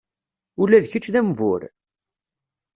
[0.61, 1.61] Ula d kečč d ambur?